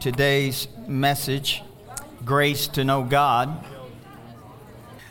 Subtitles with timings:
[0.00, 1.62] today's message
[2.24, 3.62] grace to know God.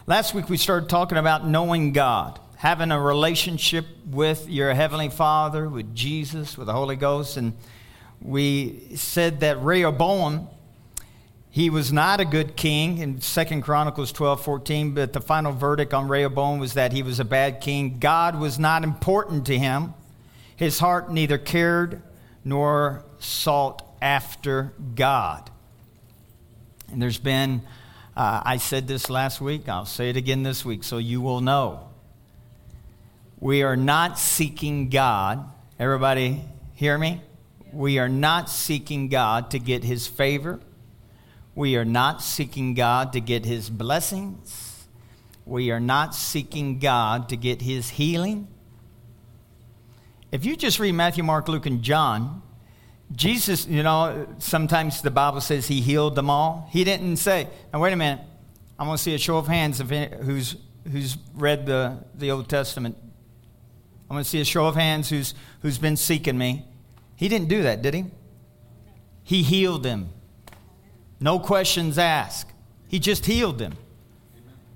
[0.07, 5.69] Last week we started talking about knowing God, having a relationship with your Heavenly Father,
[5.69, 7.37] with Jesus, with the Holy Ghost.
[7.37, 7.53] And
[8.19, 10.47] we said that Rehoboam,
[11.51, 15.93] he was not a good king in Second Chronicles 12 14, but the final verdict
[15.93, 17.99] on Rehoboam was that he was a bad king.
[17.99, 19.93] God was not important to him.
[20.55, 22.01] His heart neither cared
[22.43, 25.49] nor sought after God.
[26.91, 27.61] And there's been,
[28.15, 31.41] uh, I said this last week, I'll say it again this week so you will
[31.41, 31.89] know.
[33.39, 35.49] We are not seeking God.
[35.79, 36.43] Everybody
[36.73, 37.21] hear me?
[37.71, 40.59] We are not seeking God to get his favor.
[41.55, 44.87] We are not seeking God to get his blessings.
[45.45, 48.47] We are not seeking God to get his healing.
[50.31, 52.41] If you just read Matthew, Mark, Luke, and John,
[53.11, 56.67] Jesus, you know, sometimes the Bible says he healed them all.
[56.71, 58.23] He didn't say, now wait a minute,
[58.77, 60.55] I want to see a show of hands of who's,
[60.91, 62.95] who's read the, the Old Testament.
[64.09, 66.65] I want to see a show of hands who's, who's been seeking me.
[67.15, 68.05] He didn't do that, did he?
[69.23, 70.09] He healed them.
[71.19, 72.51] No questions asked.
[72.87, 73.75] He just healed them.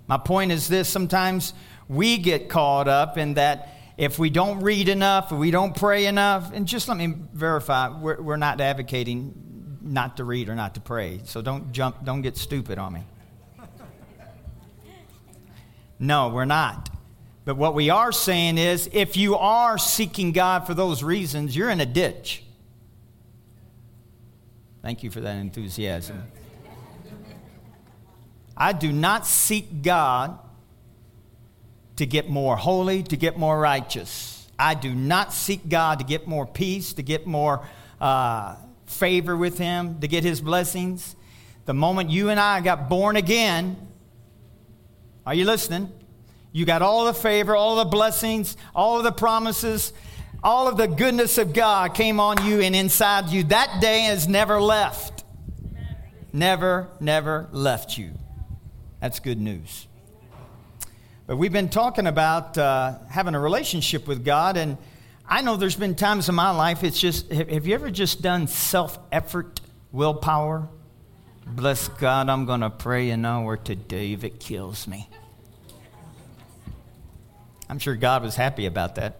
[0.07, 1.53] My point is this sometimes
[1.87, 6.05] we get caught up in that if we don't read enough, if we don't pray
[6.05, 10.75] enough, and just let me verify, we're, we're not advocating not to read or not
[10.75, 11.21] to pray.
[11.25, 13.03] So don't jump, don't get stupid on me.
[15.99, 16.89] No, we're not.
[17.45, 21.69] But what we are saying is if you are seeking God for those reasons, you're
[21.69, 22.43] in a ditch.
[24.81, 26.23] Thank you for that enthusiasm.
[28.55, 30.37] I do not seek God
[31.97, 34.47] to get more holy, to get more righteous.
[34.57, 37.67] I do not seek God to get more peace, to get more
[37.99, 41.15] uh, favor with Him, to get His blessings.
[41.65, 43.77] The moment you and I got born again,
[45.25, 45.91] are you listening?
[46.51, 49.93] You got all the favor, all the blessings, all of the promises,
[50.43, 53.43] all of the goodness of God came on you and inside you.
[53.45, 55.23] That day has never left.
[56.31, 58.11] Never, never left you.
[58.99, 59.87] That's good news.
[61.35, 64.77] We've been talking about uh, having a relationship with God, and
[65.27, 68.47] I know there's been times in my life it's just, have you ever just done
[68.47, 69.59] self effort,
[69.91, 70.69] willpower?
[71.47, 75.09] Bless God, I'm going to pray an hour today if it kills me.
[77.67, 79.19] I'm sure God was happy about that.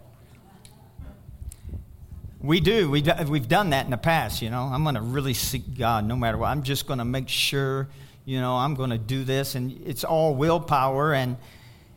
[2.42, 2.92] We do.
[2.92, 4.64] We, we've done that in the past, you know.
[4.64, 6.50] I'm going to really seek God no matter what.
[6.50, 7.88] I'm just going to make sure,
[8.24, 9.56] you know, I'm going to do this.
[9.56, 11.14] And it's all willpower.
[11.14, 11.38] And,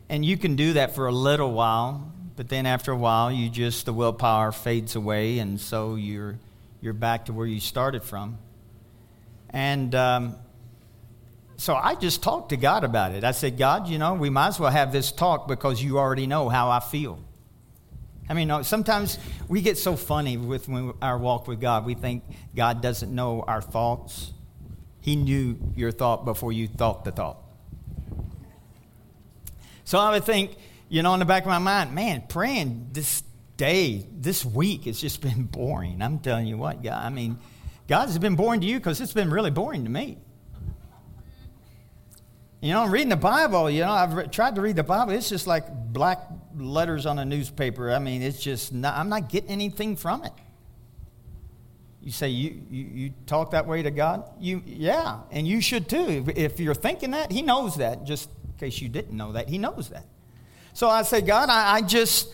[0.09, 3.49] and you can do that for a little while, but then after a while, you
[3.49, 6.37] just, the willpower fades away, and so you're,
[6.81, 8.37] you're back to where you started from.
[9.49, 10.35] And um,
[11.57, 13.23] so I just talked to God about it.
[13.23, 16.27] I said, God, you know, we might as well have this talk because you already
[16.27, 17.19] know how I feel.
[18.29, 19.17] I mean, sometimes
[19.47, 20.69] we get so funny with
[21.01, 21.85] our walk with God.
[21.85, 22.23] We think
[22.55, 24.33] God doesn't know our thoughts.
[25.01, 27.41] He knew your thought before you thought the thought.
[29.87, 30.51] So I would think,
[30.89, 33.23] you know, in the back of my mind, man, praying this
[33.55, 36.01] day, this week, it's just been boring.
[36.01, 37.01] I'm telling you what, God.
[37.01, 37.37] I mean,
[37.87, 40.17] God has been boring to you because it's been really boring to me.
[42.59, 45.13] You know, I'm reading the Bible, you know, I've re- tried to read the Bible.
[45.13, 46.19] It's just like black
[46.57, 47.89] letters on a newspaper.
[47.89, 50.33] I mean, it's just not, I'm not getting anything from it.
[52.01, 54.29] You say you, you, you, talk that way to God?
[54.39, 56.25] You, yeah, and you should too.
[56.35, 58.05] If you're thinking that, He knows that.
[58.05, 60.05] Just in case you didn't know that, he knows that.
[60.73, 62.27] So I say, God, I, I just,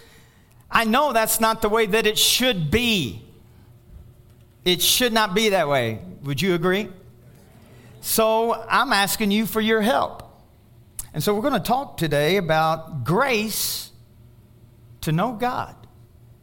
[0.72, 3.22] I know that's not the way that it should be.
[4.63, 6.00] It should not be that way.
[6.23, 6.88] Would you agree?
[8.00, 10.23] So I'm asking you for your help.
[11.13, 13.91] And so we're going to talk today about grace
[15.01, 15.75] to know God.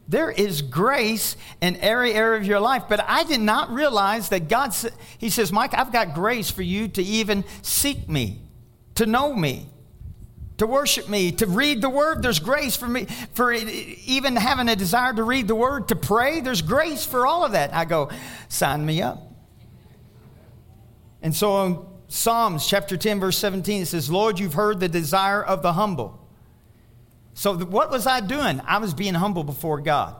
[0.07, 4.47] There is grace in every area of your life, but I did not realize that
[4.47, 4.75] God,
[5.17, 8.41] He says, Mike, I've got grace for you to even seek me
[9.01, 9.65] to know me,
[10.57, 12.21] to worship me, to read the word.
[12.21, 16.39] There's grace for me, for even having a desire to read the word, to pray.
[16.39, 17.73] There's grace for all of that.
[17.73, 18.11] I go,
[18.47, 19.23] sign me up.
[21.23, 25.43] And so in Psalms chapter 10, verse 17, it says, Lord, you've heard the desire
[25.43, 26.19] of the humble.
[27.33, 28.61] So what was I doing?
[28.67, 30.15] I was being humble before God.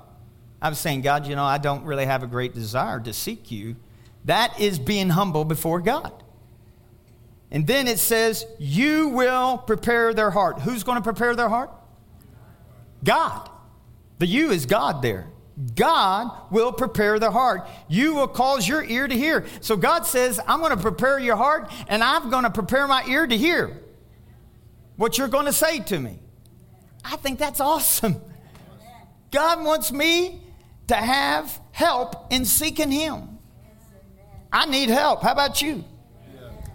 [0.59, 3.51] I was saying, God, you know, I don't really have a great desire to seek
[3.51, 3.75] you.
[4.25, 6.20] That is being humble before God.
[7.51, 10.61] And then it says, You will prepare their heart.
[10.61, 11.71] Who's going to prepare their heart?
[13.03, 13.49] God.
[14.19, 15.27] The you is God there.
[15.75, 17.67] God will prepare the heart.
[17.87, 19.45] You will cause your ear to hear.
[19.59, 23.03] So God says, I'm going to prepare your heart and I'm going to prepare my
[23.05, 23.81] ear to hear
[24.95, 26.19] what you're going to say to me.
[27.03, 28.21] I think that's awesome.
[29.31, 30.41] God wants me
[30.87, 33.39] to have help in seeking Him.
[34.51, 35.23] I need help.
[35.23, 35.83] How about you?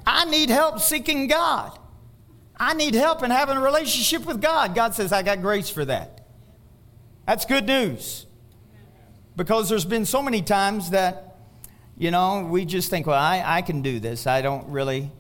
[0.06, 1.76] I need help seeking God.
[2.56, 4.74] I need help in having a relationship with God.
[4.74, 6.26] God says, I got grace for that.
[7.26, 8.26] That's good news.
[9.34, 11.36] Because there's been so many times that,
[11.98, 14.26] you know, we just think, well, I, I can do this.
[14.26, 15.10] I don't really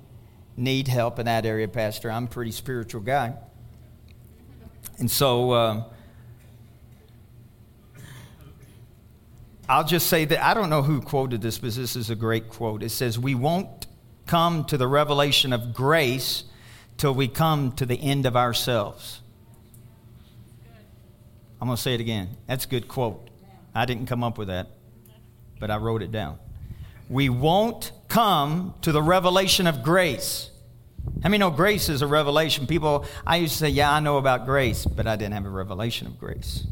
[0.56, 2.10] need help in that area, Pastor.
[2.10, 3.34] I'm a pretty spiritual guy.
[4.98, 5.84] And so uh,
[9.68, 12.48] I'll just say that I don't know who quoted this, but this is a great
[12.48, 12.82] quote.
[12.82, 13.85] It says, We won't
[14.26, 16.44] come to the revelation of grace
[16.96, 19.20] till we come to the end of ourselves.
[21.60, 22.28] I'm going to say it again.
[22.46, 23.30] That's a good quote.
[23.74, 24.68] I didn't come up with that,
[25.58, 26.38] but I wrote it down.
[27.08, 30.50] We won't come to the revelation of grace.
[31.22, 32.66] How many know grace is a revelation?
[32.66, 35.50] People, I used to say, Yeah, I know about grace, but I didn't have a
[35.50, 36.66] revelation of grace.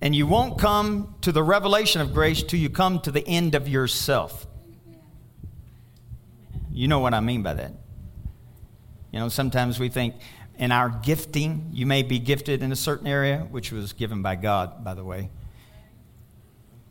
[0.00, 3.54] And you won't come to the revelation of grace till you come to the end
[3.54, 4.46] of yourself.
[6.78, 7.72] You know what I mean by that.
[9.10, 10.14] You know, sometimes we think
[10.58, 14.36] in our gifting, you may be gifted in a certain area, which was given by
[14.36, 15.28] God, by the way.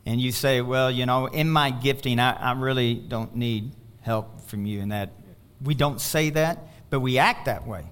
[0.04, 4.42] And you say, well, you know, in my gifting, I, I really don't need help
[4.42, 5.08] from you in that.
[5.62, 7.86] We don't say that, but we act that way.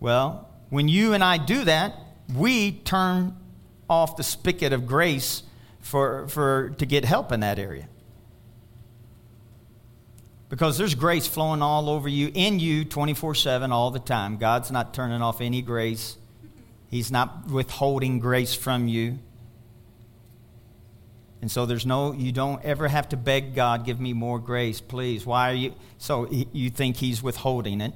[0.00, 1.98] Well, when you and I do that,
[2.34, 3.36] we turn
[3.90, 5.42] off the spigot of grace
[5.80, 7.88] for, for, to get help in that area
[10.48, 14.36] because there's grace flowing all over you, in you 24 7 all the time.
[14.36, 16.16] God's not turning off any grace,
[16.88, 19.18] He's not withholding grace from you.
[21.40, 24.80] And so there's no, you don't ever have to beg God, give me more grace,
[24.80, 25.26] please.
[25.26, 25.74] Why are you?
[25.98, 27.92] So you think He's withholding it.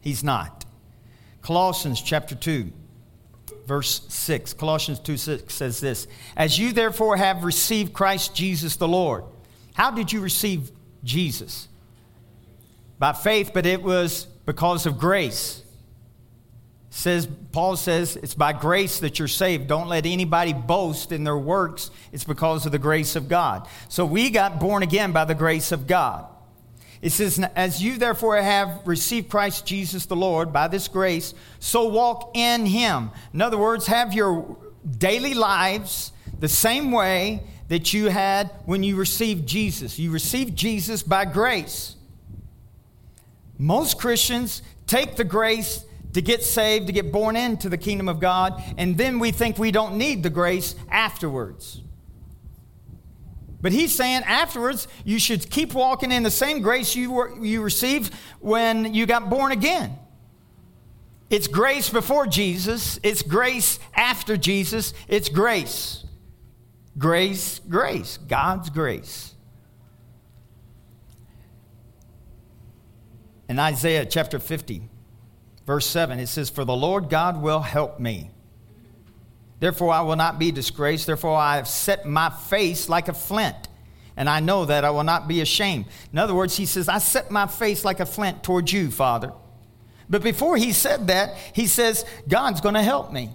[0.00, 0.64] He's not.
[1.42, 2.72] Colossians chapter 2,
[3.66, 4.54] verse 6.
[4.54, 9.24] Colossians 2 6 says this As you therefore have received Christ Jesus the Lord.
[9.74, 10.72] How did you receive
[11.04, 11.68] Jesus?
[12.98, 15.62] By faith, but it was because of grace.
[16.90, 19.68] Says Paul says it's by grace that you're saved.
[19.68, 21.90] Don't let anybody boast in their works.
[22.12, 23.68] It's because of the grace of God.
[23.88, 26.26] So we got born again by the grace of God.
[27.00, 31.86] It says, As you therefore have received Christ Jesus the Lord by this grace, so
[31.86, 33.10] walk in him.
[33.32, 34.56] In other words, have your
[34.98, 39.98] daily lives the same way that you had when you received Jesus.
[39.98, 41.94] You received Jesus by grace.
[43.58, 45.84] Most Christians take the grace
[46.14, 49.58] to get saved, to get born into the kingdom of God, and then we think
[49.58, 51.82] we don't need the grace afterwards.
[53.60, 57.60] But he's saying afterwards, you should keep walking in the same grace you, were, you
[57.60, 59.98] received when you got born again.
[61.28, 66.04] It's grace before Jesus, it's grace after Jesus, it's grace.
[66.96, 69.34] Grace, grace, God's grace.
[73.48, 74.88] In Isaiah chapter 50,
[75.66, 78.30] verse 7, it says, For the Lord God will help me.
[79.60, 81.06] Therefore, I will not be disgraced.
[81.06, 83.68] Therefore, I have set my face like a flint,
[84.16, 85.86] and I know that I will not be ashamed.
[86.12, 89.32] In other words, he says, I set my face like a flint towards you, Father.
[90.08, 93.30] But before he said that, he says, God's going to help me.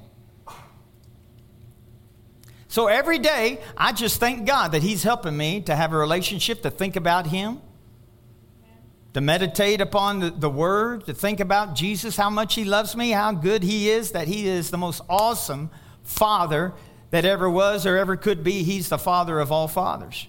[2.74, 6.64] So every day, I just thank God that He's helping me to have a relationship,
[6.64, 7.62] to think about Him,
[9.14, 13.12] to meditate upon the, the, Word, to think about Jesus, how much He loves me,
[13.12, 15.70] how good He is, that He is the most awesome
[16.04, 16.74] Father
[17.12, 18.64] that ever was or ever could be.
[18.64, 20.28] He's the Father of all fathers.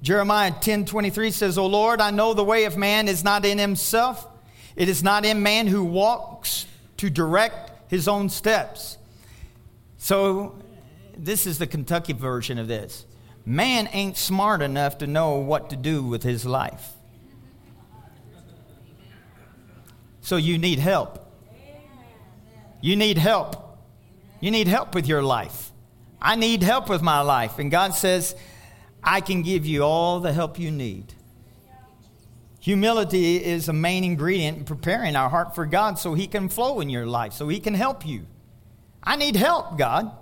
[0.00, 3.58] Jeremiah 10 23 says, O Lord, I know the way of man is not in
[3.58, 4.26] himself,
[4.76, 6.66] it is not in man who walks
[6.98, 8.96] to direct his own steps.
[9.96, 10.56] So,
[11.16, 13.04] this is the Kentucky version of this.
[13.44, 16.92] Man ain't smart enough to know what to do with his life.
[20.28, 21.26] So you need help.
[22.82, 23.78] You need help.
[24.40, 25.72] You need help with your life.
[26.20, 27.58] I need help with my life.
[27.58, 28.36] And God says,
[29.02, 31.14] I can give you all the help you need.
[32.60, 36.80] Humility is a main ingredient in preparing our heart for God so He can flow
[36.80, 38.26] in your life, so He can help you.
[39.02, 40.14] I need help, God,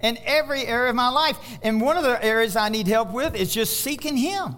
[0.00, 1.36] in every area of my life.
[1.62, 4.54] And one of the areas I need help with is just seeking Him,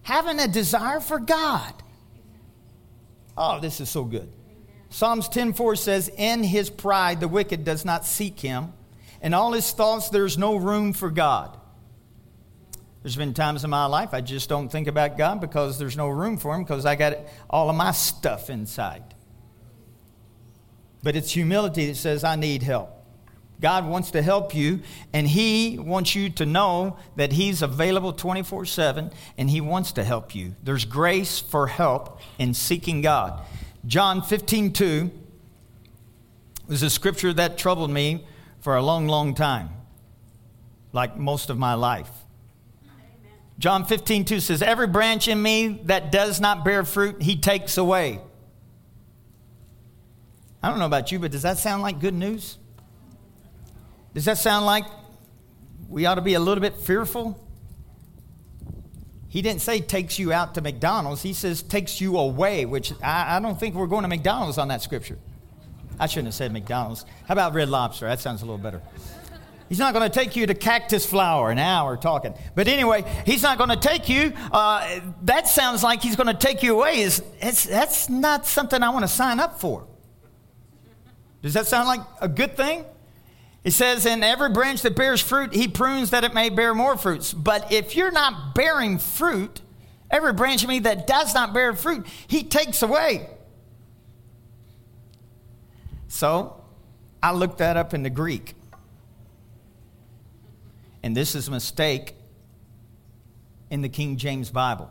[0.00, 1.81] having a desire for God.
[3.36, 4.32] Oh, this is so good.
[4.90, 8.74] Psalms 10:4 says, "In his pride the wicked does not seek him,
[9.22, 11.56] In all his thoughts, there's no room for God.
[13.02, 16.08] There's been times in my life I just don't think about God because there's no
[16.08, 19.14] room for him because I got all of my stuff inside.
[21.02, 23.01] But it's humility that says, I need help.
[23.62, 24.80] God wants to help you,
[25.12, 30.04] and He wants you to know that He's available 24 7, and He wants to
[30.04, 30.56] help you.
[30.62, 33.40] There's grace for help in seeking God.
[33.86, 35.10] John 15 2
[36.66, 38.26] was a scripture that troubled me
[38.60, 39.70] for a long, long time,
[40.92, 42.10] like most of my life.
[43.60, 47.78] John 15 2 says, Every branch in me that does not bear fruit, He takes
[47.78, 48.20] away.
[50.60, 52.58] I don't know about you, but does that sound like good news?
[54.14, 54.84] Does that sound like
[55.88, 57.38] we ought to be a little bit fearful?
[59.28, 61.22] He didn't say takes you out to McDonald's.
[61.22, 64.68] He says takes you away, which I, I, don't think we're going to McDonald's on
[64.68, 65.18] that scripture.
[65.98, 67.06] I shouldn't have said McDonald's.
[67.26, 68.06] How about Red Lobster?
[68.06, 68.82] That sounds a little better.
[69.70, 71.54] He's not going to take you to Cactus Flower.
[71.54, 72.34] Now we're talking.
[72.54, 74.34] But anyway, he's not going to take you.
[74.52, 77.00] Uh, that sounds like he's going to take you away.
[77.00, 79.86] Is that's not something I want to sign up for.
[81.40, 82.84] Does that sound like a good thing?
[83.64, 86.96] It says, In every branch that bears fruit, he prunes that it may bear more
[86.96, 87.32] fruits.
[87.32, 89.60] But if you're not bearing fruit,
[90.10, 93.28] every branch of me that does not bear fruit, he takes away.
[96.08, 96.62] So
[97.22, 98.54] I looked that up in the Greek.
[101.02, 102.14] And this is a mistake
[103.70, 104.90] in the King James Bible.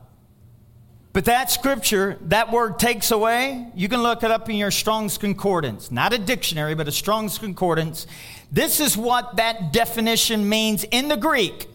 [1.13, 5.17] But that scripture, that word takes away, you can look it up in your Strong's
[5.17, 5.91] Concordance.
[5.91, 8.07] Not a dictionary, but a Strong's Concordance.
[8.51, 11.67] This is what that definition means in the Greek.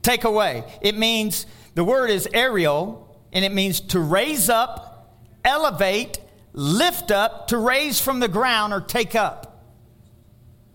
[0.00, 0.64] Take away.
[0.80, 6.18] It means, the word is aerial, and it means to raise up, elevate,
[6.54, 9.66] lift up, to raise from the ground, or take up.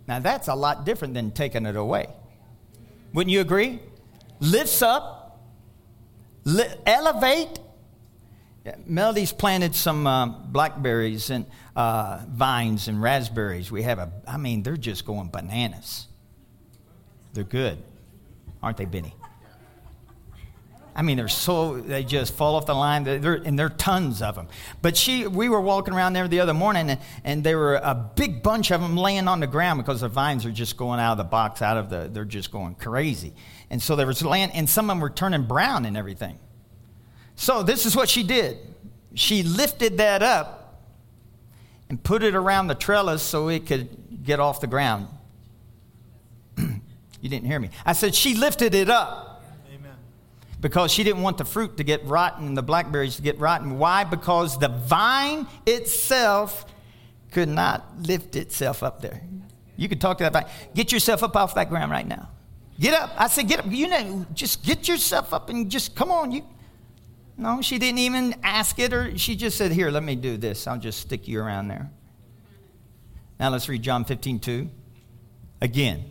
[0.08, 2.08] Now that's a lot different than taking it away.
[3.14, 3.80] Wouldn't you agree?
[4.40, 5.42] Lifts up,
[6.44, 7.60] li- elevate,
[8.86, 13.70] Melody's planted some uh, blackberries and uh, vines and raspberries.
[13.72, 16.08] We have a, I mean, they're just going bananas.
[17.34, 17.78] They're good,
[18.62, 19.14] aren't they, Benny?
[20.96, 24.22] I mean, they're so, they just fall off the line, they're, and there are tons
[24.22, 24.48] of them.
[24.82, 27.96] But she, we were walking around there the other morning, and, and there were a
[27.96, 31.14] big bunch of them laying on the ground because the vines are just going out
[31.14, 33.34] of the box, out of the, they're just going crazy.
[33.72, 36.38] And so there was laying, and some of them were turning brown and everything.
[37.36, 38.58] So this is what she did.
[39.16, 40.82] She lifted that up
[41.90, 45.08] and put it around the trellis so it could get off the ground.
[46.58, 47.70] you didn't hear me.
[47.86, 49.44] I said she lifted it up.
[49.72, 49.96] Amen.
[50.60, 53.78] Because she didn't want the fruit to get rotten, and the blackberries to get rotten.
[53.78, 54.04] Why?
[54.04, 56.66] Because the vine itself
[57.32, 59.22] could not lift itself up there.
[59.76, 60.46] You could talk to that vine.
[60.74, 62.30] Get yourself up off that ground right now.
[62.80, 63.12] Get up.
[63.18, 63.66] I said, get up.
[63.70, 66.32] You know, just get yourself up and just come on.
[66.32, 66.44] You
[67.38, 70.68] no, she didn't even ask it, or she just said, Here, let me do this.
[70.68, 71.90] I'll just stick you around there.
[73.40, 74.70] Now let's read John 15, 2.
[75.62, 76.06] Again,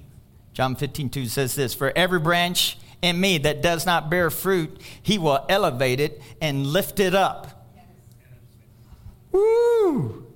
[0.53, 4.81] John 15, 2 says this For every branch in me that does not bear fruit,
[5.03, 7.69] he will elevate it and lift it up.
[9.31, 10.27] Woo!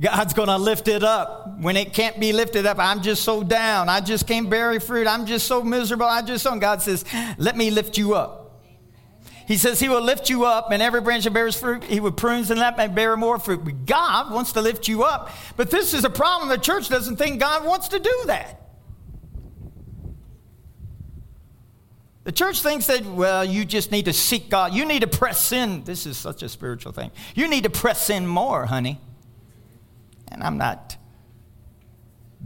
[0.00, 2.78] God's going to lift it up when it can't be lifted up.
[2.78, 3.90] I'm just so down.
[3.90, 5.06] I just can't bear fruit.
[5.06, 6.06] I'm just so miserable.
[6.06, 6.58] I just don't.
[6.58, 7.04] God says,
[7.36, 8.39] Let me lift you up.
[9.50, 12.16] He says he will lift you up, and every branch that bears fruit, he would
[12.16, 13.64] prune and that may bear more fruit.
[13.64, 15.28] But God wants to lift you up.
[15.56, 16.48] But this is a problem.
[16.48, 18.70] The church doesn't think God wants to do that.
[22.22, 24.72] The church thinks that, well, you just need to seek God.
[24.72, 25.82] You need to press in.
[25.82, 27.10] This is such a spiritual thing.
[27.34, 29.00] You need to press in more, honey.
[30.28, 30.96] And I'm not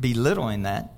[0.00, 0.93] belittling that.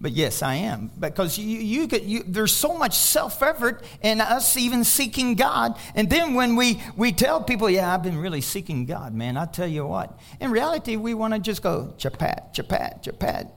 [0.00, 0.90] But yes, I am.
[0.98, 5.78] Because you, you, you there's so much self effort in us even seeking God.
[5.94, 9.46] And then when we, we tell people, yeah, I've been really seeking God, man, I
[9.46, 10.18] tell you what.
[10.40, 13.50] In reality, we want to just go chapat, chapat, chapat.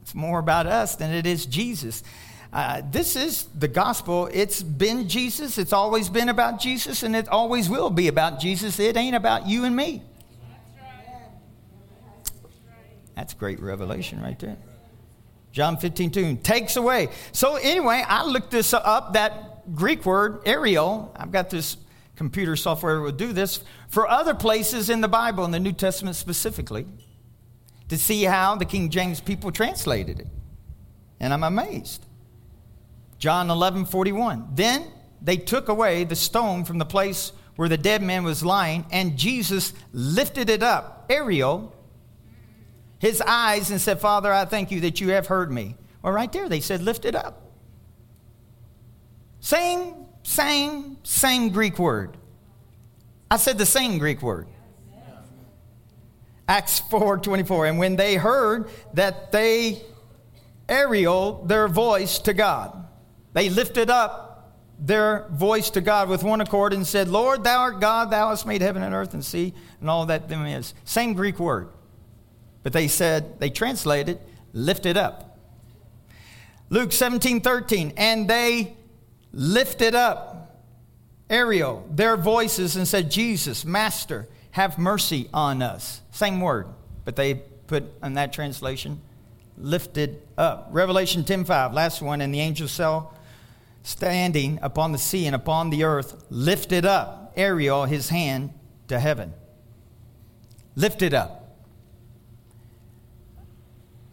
[0.00, 2.02] It's more about us than it is Jesus.
[2.50, 4.30] Uh, this is the gospel.
[4.32, 5.58] It's been Jesus.
[5.58, 8.80] It's always been about Jesus, and it always will be about Jesus.
[8.80, 10.02] It ain't about you and me.
[13.18, 14.56] That's great revelation right there.
[15.50, 17.08] John 15, 2 takes away.
[17.32, 21.12] So, anyway, I looked this up, that Greek word, aerial.
[21.16, 21.78] I've got this
[22.14, 25.72] computer software that will do this for other places in the Bible, in the New
[25.72, 26.86] Testament specifically,
[27.88, 30.28] to see how the King James people translated it.
[31.18, 32.06] And I'm amazed.
[33.18, 34.50] John 11, 41.
[34.54, 34.84] Then
[35.20, 39.16] they took away the stone from the place where the dead man was lying, and
[39.18, 41.74] Jesus lifted it up, aerial,
[42.98, 45.76] his eyes and said, Father, I thank you that you have heard me.
[46.02, 47.42] Well, right there, they said, Lift it up.
[49.40, 52.16] Same, same, same Greek word.
[53.30, 54.48] I said the same Greek word.
[56.48, 57.66] Acts 4 24.
[57.66, 59.82] And when they heard that they
[60.68, 62.86] aerial their voice to God,
[63.34, 64.28] they lifted up
[64.78, 68.46] their voice to God with one accord and said, Lord, thou art God, thou hast
[68.46, 70.72] made heaven and earth and sea, and all that them is.
[70.84, 71.68] Same Greek word.
[72.68, 74.18] But they said, they translated,
[74.52, 75.38] lifted up.
[76.68, 77.94] Luke 17 13.
[77.96, 78.76] And they
[79.32, 80.54] lifted up
[81.30, 86.02] Ariel, their voices and said, Jesus, Master, have mercy on us.
[86.10, 86.66] Same word,
[87.06, 89.00] but they put in that translation,
[89.56, 90.68] lifted up.
[90.70, 93.06] Revelation 10:5, last one, and the angel saw
[93.82, 98.52] standing upon the sea and upon the earth, lifted up Ariel his hand
[98.88, 99.32] to heaven.
[100.76, 101.37] Lifted up.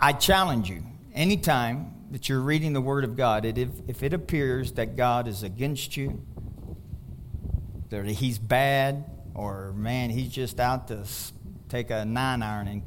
[0.06, 0.84] I challenge you,
[1.16, 5.42] anytime that you're reading the Word of God, if, if it appears that God is
[5.42, 6.24] against you,
[7.90, 11.08] that He's bad, or man, He's just out to
[11.70, 12.84] take a nine iron and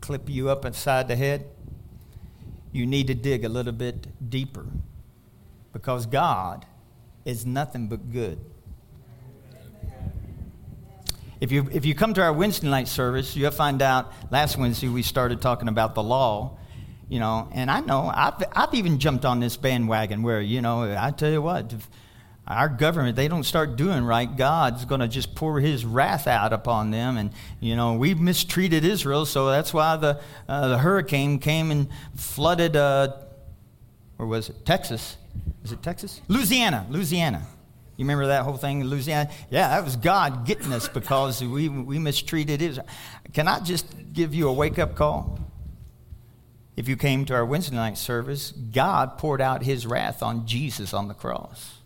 [0.00, 1.44] clip you up inside the head,
[2.70, 4.66] you need to dig a little bit deeper
[5.72, 6.66] because God
[7.24, 8.38] is nothing but good.
[11.42, 14.86] If you, if you come to our Wednesday night service, you'll find out last Wednesday
[14.86, 16.56] we started talking about the law,
[17.08, 20.84] you know, and I know I've, I've even jumped on this bandwagon where, you know,
[20.96, 21.74] I tell you what,
[22.46, 26.52] our government, they don't start doing right, God's going to just pour his wrath out
[26.52, 27.16] upon them.
[27.16, 31.88] And, you know, we've mistreated Israel, so that's why the, uh, the hurricane came and
[32.14, 33.16] flooded, uh,
[34.16, 35.16] or was it Texas?
[35.64, 36.20] Is it Texas?
[36.28, 37.48] Louisiana, Louisiana.
[38.02, 39.30] You remember that whole thing in Louisiana?
[39.48, 42.88] Yeah, that was God getting us because we, we mistreated Israel.
[43.32, 45.38] Can I just give you a wake up call?
[46.76, 50.92] If you came to our Wednesday night service, God poured out his wrath on Jesus
[50.92, 51.78] on the cross.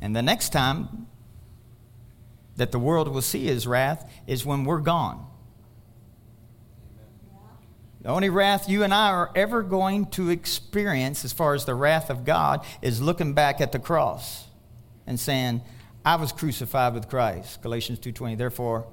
[0.00, 1.08] And the next time
[2.54, 5.26] that the world will see his wrath is when we're gone.
[8.02, 11.74] The only wrath you and I are ever going to experience, as far as the
[11.74, 14.44] wrath of God, is looking back at the cross
[15.06, 15.62] and saying,
[16.04, 17.62] I was crucified with Christ.
[17.62, 18.88] Galatians 2.20, therefore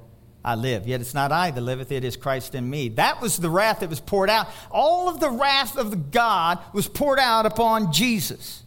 [0.46, 0.88] I live.
[0.88, 2.90] Yet it's not I that liveth, it is Christ in me.
[2.90, 4.48] That was the wrath that was poured out.
[4.70, 8.64] All of the wrath of the God was poured out upon Jesus.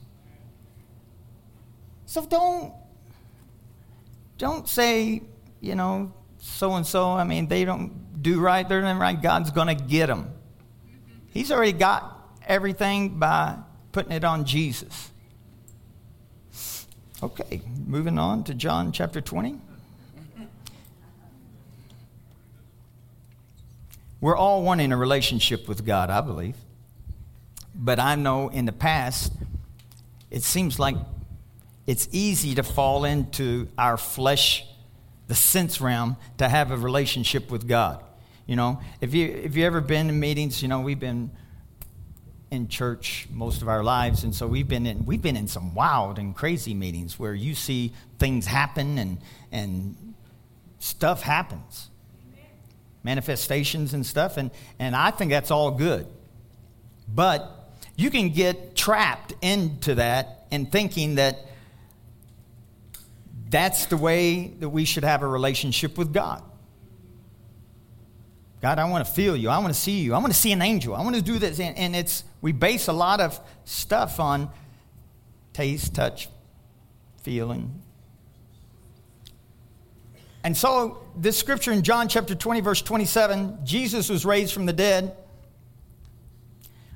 [2.07, 2.75] So don't
[4.39, 5.23] don't say,
[5.61, 7.13] you know, so and so.
[7.13, 8.69] I mean, they don't do right.
[8.69, 9.21] They're not right.
[9.21, 10.32] God's going to get them.
[11.33, 13.57] He's already got everything by
[13.93, 15.11] putting it on Jesus.
[17.23, 19.59] Okay, moving on to John chapter 20.
[24.21, 26.57] We're all wanting a relationship with God, I believe.
[27.75, 29.33] But I know in the past,
[30.31, 30.97] it seems like
[31.87, 34.65] it's easy to fall into our flesh,
[35.27, 38.05] the sense realm, to have a relationship with God.
[38.47, 41.31] You know, if you if you ever been in meetings, you know we've been
[42.51, 45.75] in church most of our lives, and so we've been in we've been in some
[45.75, 49.19] wild and crazy meetings where you see things happen and
[49.53, 50.15] and
[50.79, 51.89] stuff happens,
[53.05, 56.07] manifestations and stuff, and and I think that's all good,
[57.09, 61.47] but you can get trapped into that and thinking that
[63.49, 66.43] that's the way that we should have a relationship with God.
[68.63, 69.51] God, I want to feel you.
[69.51, 70.15] I want to see you.
[70.15, 70.95] I want to see an angel.
[70.95, 71.59] I want to do this.
[71.59, 74.51] And, and it's, we base a lot of stuff on
[75.53, 76.29] taste, touch,
[77.23, 77.83] feeling.
[80.45, 84.73] And so, this scripture in John chapter 20, verse 27, Jesus was raised from the
[84.73, 85.17] dead.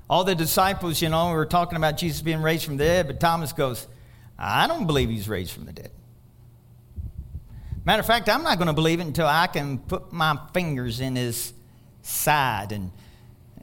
[0.09, 3.19] All the disciples, you know, were talking about Jesus being raised from the dead, but
[3.19, 3.89] Thomas goes,
[4.39, 5.91] I don't believe he's raised from the dead.
[7.85, 11.01] Matter of fact, I'm not going to believe it until I can put my fingers
[11.01, 11.53] in his
[12.07, 12.91] side and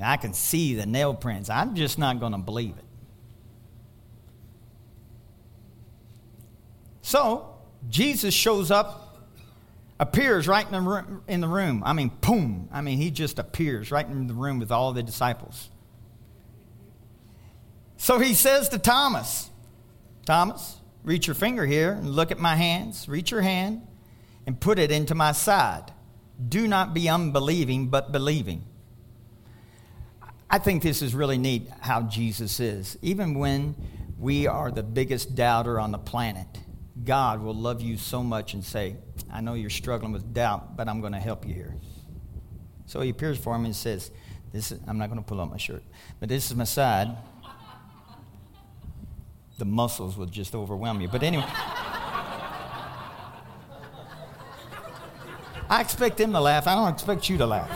[0.01, 1.49] I can see the nail prints.
[1.49, 2.83] I'm just not going to believe it.
[7.01, 7.55] So,
[7.89, 9.27] Jesus shows up,
[9.99, 11.83] appears right in the, room, in the room.
[11.85, 12.69] I mean, boom.
[12.71, 15.69] I mean, he just appears right in the room with all the disciples.
[17.97, 19.49] So he says to Thomas,
[20.25, 23.07] Thomas, reach your finger here and look at my hands.
[23.07, 23.85] Reach your hand
[24.47, 25.91] and put it into my side.
[26.49, 28.63] Do not be unbelieving, but believing.
[30.49, 32.97] I think this is really neat how Jesus is.
[33.01, 33.75] Even when
[34.17, 36.47] we are the biggest doubter on the planet,
[37.03, 38.95] God will love you so much and say,
[39.31, 41.75] I know you're struggling with doubt, but I'm going to help you here.
[42.85, 44.11] So he appears for him and says,
[44.51, 45.83] this is, I'm not going to pull up my shirt,
[46.19, 47.17] but this is my side.
[49.57, 51.07] The muscles will just overwhelm you.
[51.07, 51.45] But anyway.
[55.73, 56.67] I expect him to laugh.
[56.67, 57.67] I don't expect you to laugh.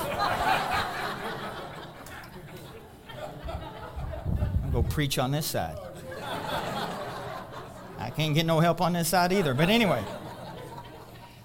[4.64, 5.80] I'm going to preach on this side.
[7.98, 9.56] I can't get no help on this side either.
[9.56, 10.06] But anyway,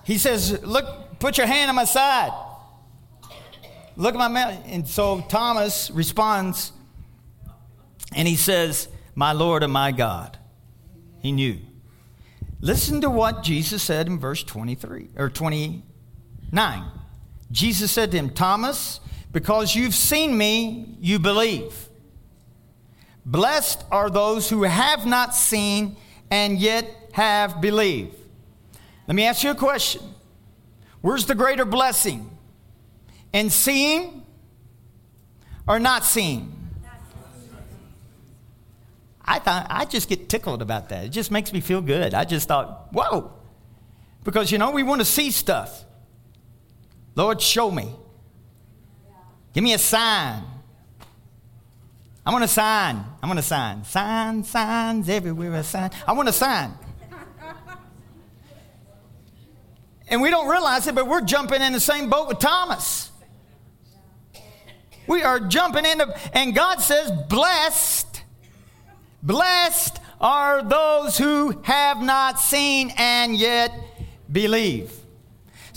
[0.04, 2.32] he says, Look, put your hand on my side.
[3.96, 4.62] Look at my mouth.
[4.66, 6.72] And so Thomas responds
[8.14, 10.36] and he says, My Lord and my God.
[11.20, 11.60] He knew.
[12.60, 15.30] Listen to what Jesus said in verse 23 or
[16.52, 16.84] 29.
[17.50, 19.00] Jesus said to him, Thomas,
[19.32, 21.88] because you've seen me, you believe.
[23.24, 25.96] Blessed are those who have not seen
[26.30, 28.16] and yet have believed.
[29.06, 30.02] Let me ask you a question.
[31.00, 32.30] Where's the greater blessing?
[33.32, 34.22] In seeing
[35.66, 36.58] or not seeing?
[39.24, 41.04] I thought I just get tickled about that.
[41.04, 42.12] It just makes me feel good.
[42.12, 43.32] I just thought, whoa.
[44.24, 45.84] Because you know, we want to see stuff.
[47.14, 47.94] Lord, show me.
[49.52, 50.44] Give me a sign.
[52.24, 53.04] I want a sign.
[53.22, 53.84] I want a sign.
[53.84, 55.90] Sign, signs everywhere, a sign.
[56.06, 56.72] I want a sign.
[60.08, 63.10] And we don't realize it, but we're jumping in the same boat with Thomas.
[65.06, 68.22] We are jumping into, and God says, blessed,
[69.22, 73.72] blessed are those who have not seen and yet
[74.30, 75.01] believe.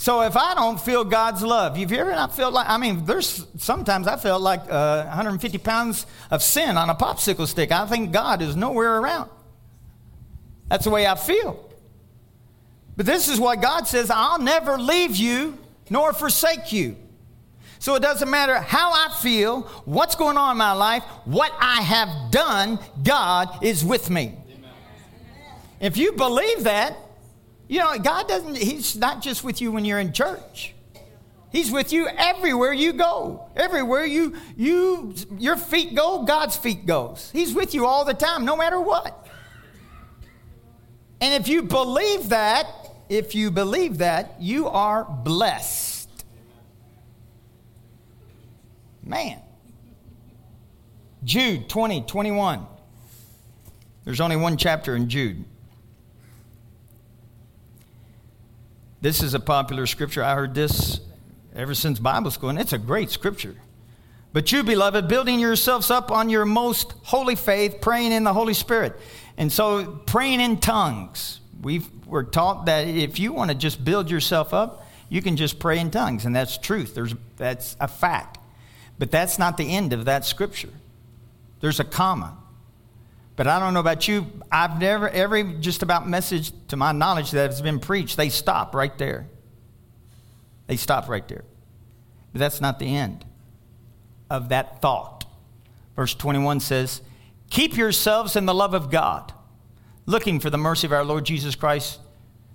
[0.06, 3.44] So if I don't feel God's love, you've ever not felt like, I mean, there's
[3.56, 7.72] sometimes I felt like uh, 150 pounds of sin on a popsicle stick.
[7.72, 9.28] I think God is nowhere around.
[10.68, 11.68] That's the way I feel.
[12.96, 15.58] But this is why God says I'll never leave you
[15.90, 16.94] nor forsake you.
[17.80, 21.82] So it doesn't matter how I feel, what's going on in my life, what I
[21.82, 24.36] have done, God is with me.
[24.52, 24.70] Amen.
[25.80, 26.96] If you believe that,
[27.68, 30.74] you know, God doesn't, He's not just with you when you're in church.
[31.50, 33.48] He's with you everywhere you go.
[33.56, 37.30] Everywhere you, you, your feet go, God's feet goes.
[37.32, 39.26] He's with you all the time, no matter what.
[41.20, 42.66] And if you believe that,
[43.08, 46.10] if you believe that, you are blessed.
[49.02, 49.40] Man.
[51.24, 52.66] Jude 20, 21.
[54.04, 55.44] There's only one chapter in Jude.
[59.06, 60.24] This is a popular scripture.
[60.24, 60.98] I heard this
[61.54, 63.54] ever since Bible school, and it's a great scripture.
[64.32, 68.52] But you, beloved, building yourselves up on your most holy faith, praying in the Holy
[68.52, 68.98] Spirit.
[69.36, 71.38] And so, praying in tongues.
[71.62, 75.60] we are taught that if you want to just build yourself up, you can just
[75.60, 76.96] pray in tongues, and that's truth.
[76.96, 78.40] There's, that's a fact.
[78.98, 80.70] But that's not the end of that scripture.
[81.60, 82.36] There's a comma.
[83.36, 84.26] But I don't know about you.
[84.50, 88.74] I've never, every just about message to my knowledge that has been preached, they stop
[88.74, 89.28] right there.
[90.66, 91.44] They stop right there.
[92.32, 93.24] But that's not the end
[94.30, 95.26] of that thought.
[95.94, 97.02] Verse 21 says,
[97.50, 99.32] Keep yourselves in the love of God,
[100.06, 102.00] looking for the mercy of our Lord Jesus Christ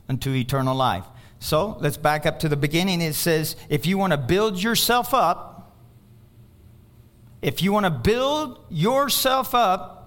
[0.10, 1.06] unto eternal life.
[1.40, 3.02] So let's back up to the beginning.
[3.02, 5.74] It says, If you want to build yourself up,
[7.42, 10.01] if you want to build yourself up,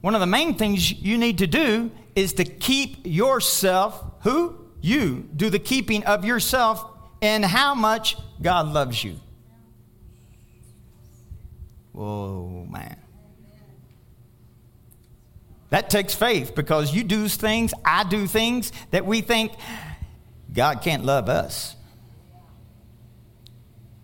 [0.00, 4.56] one of the main things you need to do is to keep yourself, who?
[4.80, 5.28] You.
[5.36, 6.84] Do the keeping of yourself
[7.20, 9.16] and how much God loves you.
[11.92, 12.96] Whoa, man.
[15.68, 19.52] That takes faith because you do things, I do things that we think
[20.52, 21.76] God can't love us.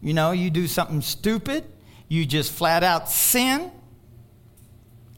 [0.01, 1.65] You know, you do something stupid,
[2.09, 3.73] you just flat out sin,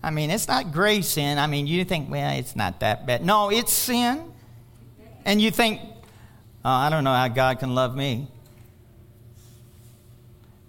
[0.03, 1.39] I mean, it's not gray sin.
[1.39, 3.25] I mean, you think, well, it's not that bad.
[3.25, 4.33] No, it's sin.
[5.25, 5.81] And you think,
[6.65, 8.29] oh, I don't know how God can love me.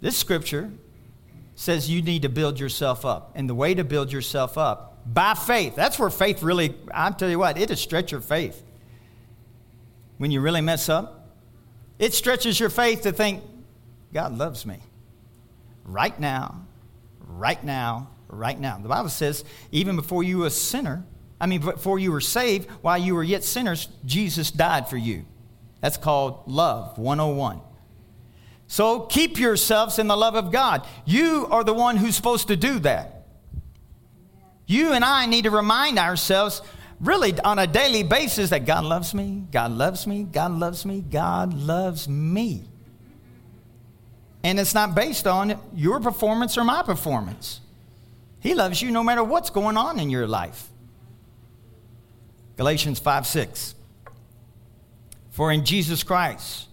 [0.02, 0.72] This scripture
[1.56, 3.32] says you need to build yourself up.
[3.36, 5.76] And the way to build yourself up, by faith.
[5.76, 8.64] That's where faith really, I'll tell you what, it'll stretch your faith.
[10.18, 11.28] When you really mess up,
[11.98, 13.44] it stretches your faith to think,
[14.14, 14.80] God loves me.
[15.86, 16.62] Right now,
[17.28, 18.78] right now, right now.
[18.78, 21.04] The Bible says, even before you were a sinner,
[21.42, 25.26] I mean, before you were saved, while you were yet sinners, Jesus died for you.
[25.82, 27.62] That's called love 101.
[28.68, 30.86] So keep yourselves in the love of God.
[31.06, 33.26] You are the one who's supposed to do that.
[34.68, 36.62] You and I need to remind ourselves
[37.00, 41.02] really on a daily basis that God loves me, God loves me, God loves me,
[41.02, 42.66] God loves me.
[44.44, 47.62] And it's not based on your performance or my performance.
[48.40, 50.68] He loves you no matter what's going on in your life.
[52.58, 53.76] Galatians 5 6.
[55.32, 56.68] For in Jesus Christ,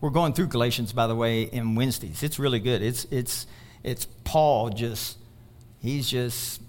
[0.00, 2.22] we're going through Galatians, by the way, in Wednesdays.
[2.24, 2.82] It's really good.
[2.82, 3.46] It's, it's,
[3.84, 5.18] it's Paul just,
[5.78, 6.60] he's just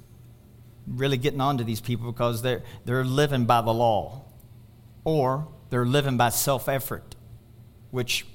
[0.87, 4.21] really getting on to these people because they're, they're living by the law
[5.03, 7.15] or they're living by self effort,
[7.89, 8.27] which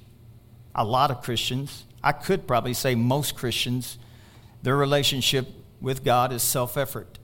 [0.74, 3.98] a lot of Christians, I could probably say most Christians,
[4.62, 5.48] their relationship
[5.80, 7.18] with God is self effort.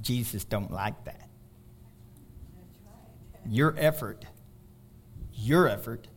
[0.00, 1.28] Jesus don't like that.
[3.46, 4.24] Your effort
[5.38, 6.08] your effort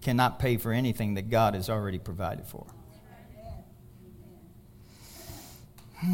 [0.00, 2.66] cannot pay for anything that God has already provided for.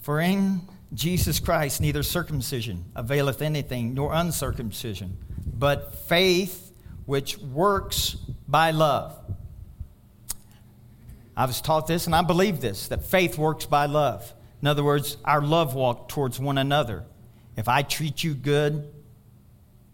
[0.00, 0.60] For in
[0.94, 5.18] Jesus Christ neither circumcision availeth anything, nor uncircumcision,
[5.52, 6.72] but faith
[7.04, 8.16] which works
[8.48, 9.18] by love.
[11.36, 14.32] I was taught this and I believe this that faith works by love.
[14.62, 17.04] In other words, our love walk towards one another.
[17.56, 18.88] If I treat you good,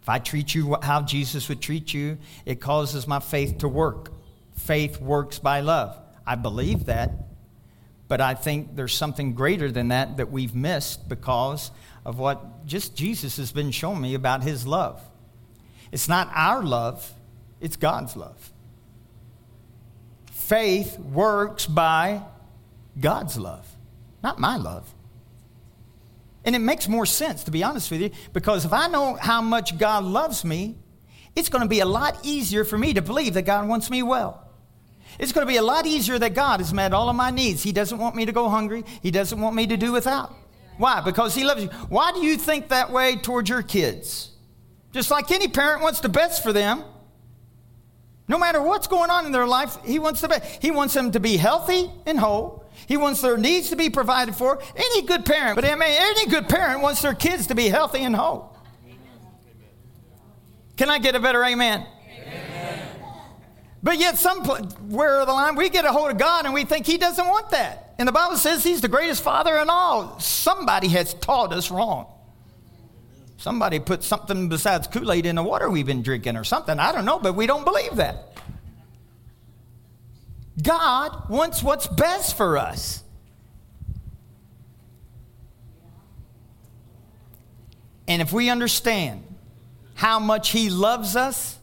[0.02, 4.12] if I treat you how Jesus would treat you, it causes my faith to work.
[4.54, 5.98] Faith works by love.
[6.26, 7.10] I believe that,
[8.10, 11.70] but I think there's something greater than that that we've missed because
[12.04, 15.00] of what just Jesus has been showing me about his love.
[15.92, 17.08] It's not our love,
[17.60, 18.52] it's God's love.
[20.32, 22.22] Faith works by
[22.98, 23.64] God's love,
[24.24, 24.92] not my love.
[26.44, 29.40] And it makes more sense, to be honest with you, because if I know how
[29.40, 30.74] much God loves me,
[31.36, 34.02] it's going to be a lot easier for me to believe that God wants me
[34.02, 34.49] well.
[35.18, 37.62] It's going to be a lot easier that God has met all of my needs.
[37.62, 40.34] He doesn't want me to go hungry, He doesn't want me to do without.
[40.78, 41.00] Why?
[41.00, 41.68] Because He loves you.
[41.88, 44.30] Why do you think that way towards your kids?
[44.92, 46.84] Just like any parent wants the best for them.
[48.30, 50.62] No matter what's going on in their life, he wants the best.
[50.62, 52.64] He wants them to be healthy and whole.
[52.86, 54.62] He wants their needs to be provided for.
[54.76, 58.04] Any good parent, but I mean, any good parent wants their kids to be healthy
[58.04, 58.56] and whole.
[60.76, 61.80] Can I get a better amen?
[61.80, 61.92] amen.
[63.82, 66.98] But yet, somewhere the line, we get a hold of God and we think He
[66.98, 67.94] doesn't want that.
[67.98, 70.18] And the Bible says He's the greatest Father in all.
[70.20, 72.06] Somebody has taught us wrong.
[73.38, 76.78] Somebody put something besides Kool Aid in the water we've been drinking or something.
[76.78, 78.26] I don't know, but we don't believe that.
[80.62, 83.02] God wants what's best for us.
[88.06, 89.24] And if we understand
[89.94, 91.59] how much He loves us,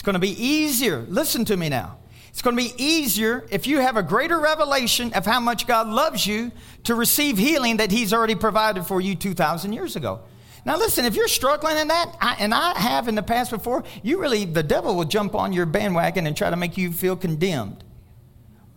[0.00, 1.04] it's going to be easier.
[1.10, 1.98] Listen to me now.
[2.30, 5.88] It's going to be easier if you have a greater revelation of how much God
[5.88, 6.52] loves you
[6.84, 10.22] to receive healing that He's already provided for you 2,000 years ago.
[10.64, 13.84] Now, listen, if you're struggling in that, I, and I have in the past before,
[14.02, 17.14] you really, the devil will jump on your bandwagon and try to make you feel
[17.14, 17.84] condemned.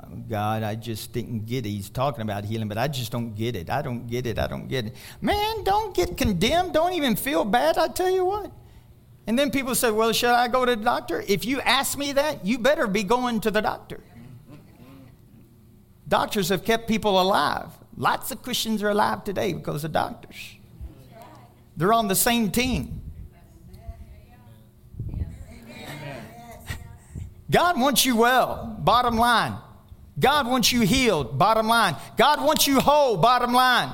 [0.01, 1.69] Um, God, I just didn't get it.
[1.69, 3.69] He's talking about healing, but I just don't get it.
[3.69, 4.37] I don't get it.
[4.37, 4.95] I don't get it.
[5.21, 6.73] Man, don't get condemned.
[6.73, 7.77] Don't even feel bad.
[7.77, 8.51] I tell you what.
[9.25, 11.23] And then people say, Well, should I go to the doctor?
[11.27, 14.01] If you ask me that, you better be going to the doctor.
[16.07, 17.69] Doctors have kept people alive.
[17.95, 20.55] Lots of Christians are alive today because of doctors.
[21.77, 23.01] They're on the same team.
[27.49, 29.55] God wants you well, bottom line.
[30.19, 31.95] God wants you healed, bottom line.
[32.17, 33.91] God wants you whole, bottom line.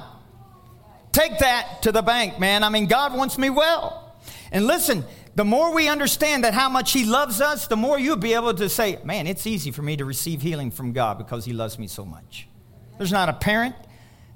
[1.12, 2.64] Take that to the bank, man.
[2.64, 4.16] I mean, God wants me well.
[4.52, 5.04] And listen,
[5.40, 8.54] the more we understand that how much He loves us, the more you'll be able
[8.56, 11.80] to say, man, it's easy for me to receive healing from God because He loves
[11.80, 12.50] me so much.
[12.98, 13.74] There's not a parent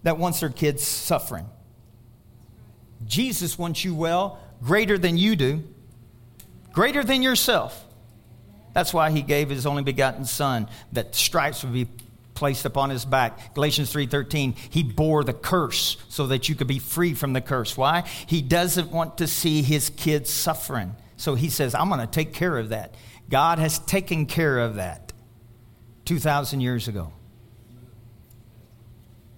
[0.03, 1.45] that wants their kids suffering.
[3.03, 5.65] Jesus wants you well greater than you do,
[6.71, 7.83] greater than yourself.
[8.71, 11.89] That's why he gave his only begotten son that stripes would be
[12.33, 13.53] placed upon his back.
[13.53, 17.77] Galatians 3:13, he bore the curse so that you could be free from the curse.
[17.77, 18.03] Why?
[18.27, 20.95] He doesn't want to see his kids suffering.
[21.17, 22.95] So he says, I'm going to take care of that.
[23.29, 25.13] God has taken care of that
[26.05, 27.13] 2000 years ago.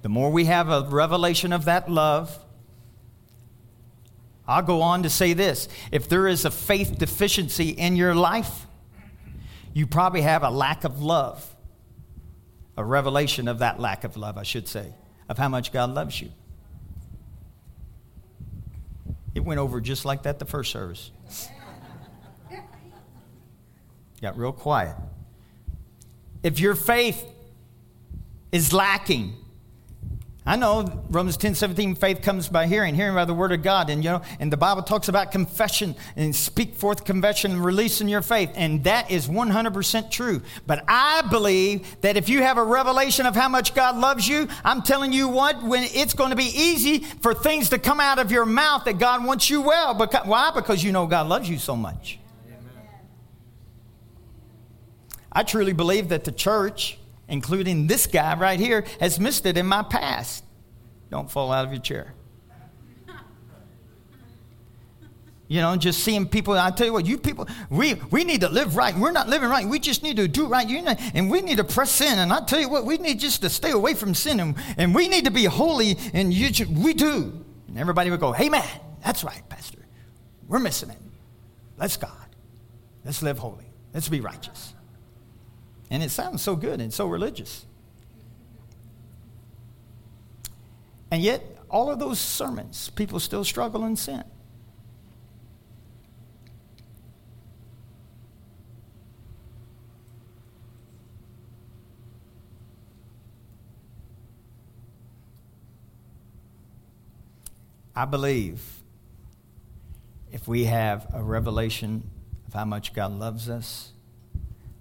[0.01, 2.37] The more we have a revelation of that love,
[4.47, 5.67] I'll go on to say this.
[5.91, 8.67] If there is a faith deficiency in your life,
[9.73, 11.54] you probably have a lack of love,
[12.77, 14.93] a revelation of that lack of love, I should say,
[15.29, 16.31] of how much God loves you.
[19.33, 21.11] It went over just like that the first service.
[24.21, 24.95] got real quiet.
[26.41, 27.23] If your faith
[28.51, 29.35] is lacking,
[30.47, 33.89] I know Romans 10 17, faith comes by hearing, hearing by the word of God.
[33.89, 38.07] And, you know, and the Bible talks about confession and speak forth confession and releasing
[38.07, 38.51] your faith.
[38.53, 40.43] And that is 100% true.
[40.67, 44.47] But I believe that if you have a revelation of how much God loves you,
[44.63, 48.19] I'm telling you what, when it's going to be easy for things to come out
[48.19, 49.95] of your mouth that God wants you well.
[49.95, 50.51] Because, why?
[50.53, 52.19] Because you know God loves you so much.
[55.31, 59.65] I truly believe that the church including this guy right here, has missed it in
[59.65, 60.43] my past.
[61.09, 62.13] Don't fall out of your chair.
[65.47, 68.49] You know, just seeing people, I tell you what, you people, we, we need to
[68.49, 68.97] live right.
[68.97, 69.67] We're not living right.
[69.67, 70.67] We just need to do right.
[70.67, 72.17] You know, and we need to press sin.
[72.17, 74.39] And I tell you what, we need just to stay away from sin.
[74.39, 75.99] And, and we need to be holy.
[76.13, 77.45] And you, we do.
[77.67, 78.67] And everybody would go, hey, man,
[79.03, 79.77] that's right, Pastor.
[80.47, 80.97] We're missing it.
[81.77, 82.11] Let's God.
[83.03, 83.65] Let's live holy.
[83.93, 84.74] Let's be righteous.
[85.95, 87.65] And it sounds so good and so religious.
[91.09, 94.25] And yet, all of those sermons, people still struggle in sin.
[107.95, 108.81] I believe
[110.29, 112.09] if we have a revelation
[112.47, 113.93] of how much God loves us,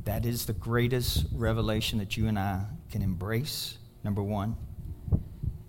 [0.04, 4.56] that is the greatest revelation that you and I can embrace, number one.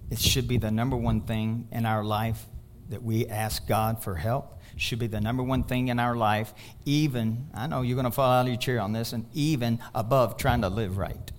[0.10, 2.46] It should be the number one thing in our life
[2.90, 4.62] that we ask God for help.
[4.78, 8.12] Should be the number one thing in our life, even, I know you're going to
[8.12, 11.32] fall out of your chair on this, and even above trying to live right.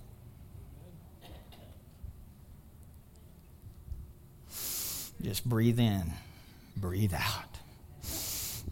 [5.21, 6.13] Just breathe in,
[6.75, 7.59] breathe out.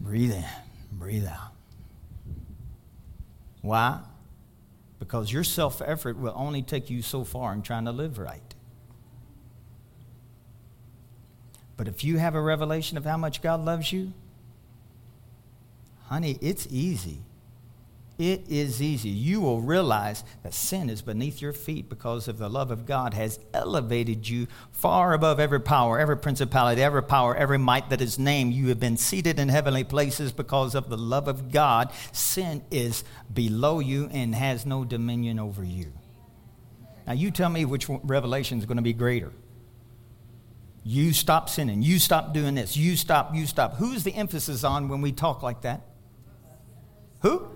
[0.00, 0.44] Breathe in,
[0.92, 1.52] breathe out.
[3.62, 4.00] Why?
[4.98, 8.54] Because your self effort will only take you so far in trying to live right.
[11.76, 14.14] But if you have a revelation of how much God loves you,
[16.04, 17.25] honey, it's easy
[18.18, 19.10] it is easy.
[19.10, 23.12] You will realize that sin is beneath your feet because of the love of God
[23.12, 28.18] has elevated you far above every power, every principality, every power, every might that is
[28.18, 28.54] named.
[28.54, 31.92] You have been seated in heavenly places because of the love of God.
[32.12, 35.92] Sin is below you and has no dominion over you.
[37.06, 39.30] Now, you tell me which revelation is going to be greater.
[40.82, 41.82] You stop sinning.
[41.82, 42.76] You stop doing this.
[42.76, 43.76] You stop, you stop.
[43.76, 45.82] Who's the emphasis on when we talk like that?
[47.20, 47.48] Who?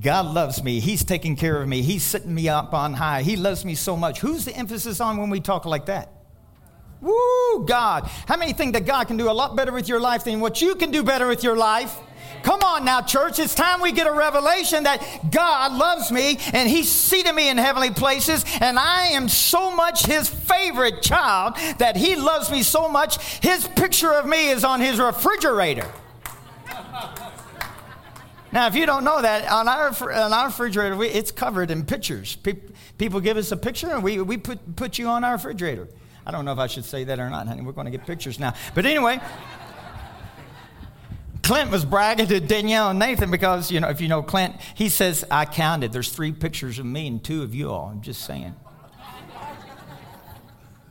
[0.00, 0.80] God loves me.
[0.80, 1.82] He's taking care of me.
[1.82, 3.22] He's sitting me up on high.
[3.22, 4.20] He loves me so much.
[4.20, 6.10] Who's the emphasis on when we talk like that?
[7.00, 8.08] Woo, God.
[8.26, 10.60] How many think that God can do a lot better with your life than what
[10.60, 11.96] you can do better with your life?
[12.42, 13.38] Come on now, church.
[13.38, 17.56] It's time we get a revelation that God loves me and He's seated me in
[17.56, 22.88] heavenly places, and I am so much His favorite child that He loves me so
[22.88, 23.22] much.
[23.40, 25.90] His picture of me is on His refrigerator.
[28.54, 31.84] Now, if you don't know that, on our, on our refrigerator, we, it's covered in
[31.84, 32.36] pictures.
[32.98, 35.88] people give us a picture, and we, we put, put you on our refrigerator.
[36.24, 37.62] I don't know if I should say that or not, honey.
[37.62, 38.54] We're going to get pictures now.
[38.76, 39.20] But anyway,
[41.42, 44.88] Clint was bragging to Danielle and Nathan because, you know, if you know Clint, he
[44.88, 45.92] says, I counted.
[45.92, 47.88] There's three pictures of me and two of you all.
[47.88, 48.54] I'm just saying.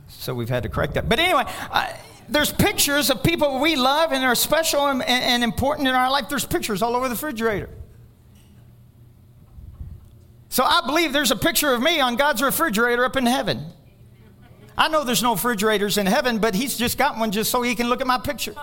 [0.08, 1.08] so we've had to correct that.
[1.08, 5.88] But anyway, I, there's pictures of people we love and are special and, and important
[5.88, 6.28] in our life.
[6.28, 7.68] There's pictures all over the refrigerator.
[10.48, 13.66] So I believe there's a picture of me on God's refrigerator up in heaven.
[14.76, 17.74] I know there's no refrigerators in heaven, but He's just got one just so He
[17.74, 18.54] can look at my picture.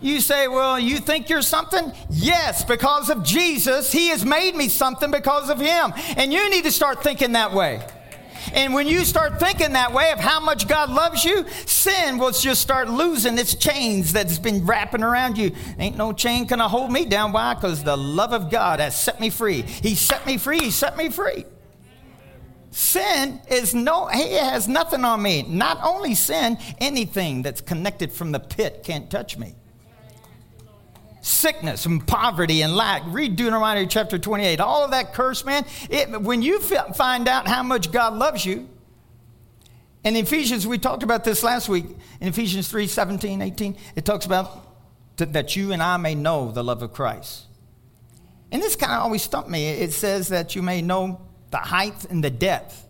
[0.00, 1.92] You say, Well, you think you're something?
[2.10, 3.90] Yes, because of Jesus.
[3.90, 5.92] He has made me something because of Him.
[6.16, 7.84] And you need to start thinking that way.
[8.52, 12.30] And when you start thinking that way of how much God loves you, sin will
[12.30, 15.52] just start losing its chains that's been wrapping around you.
[15.78, 17.32] Ain't no chain gonna hold me down.
[17.32, 17.54] Why?
[17.54, 19.62] Because the love of God has set me free.
[19.62, 20.58] He set me free.
[20.58, 21.44] He set me free.
[22.70, 25.42] Sin is no, he has nothing on me.
[25.48, 29.54] Not only sin, anything that's connected from the pit can't touch me
[31.26, 33.02] sickness and poverty and lack.
[33.06, 34.60] Read Deuteronomy chapter 28.
[34.60, 38.68] All of that curse, man, it, when you find out how much God loves you,
[40.04, 41.86] in Ephesians, we talked about this last week,
[42.20, 44.62] in Ephesians 3 17, 18, it talks about
[45.16, 47.46] that you and I may know the love of Christ.
[48.52, 49.68] And this kind of always stumped me.
[49.68, 51.20] It says that you may know
[51.50, 52.86] the height and the depth.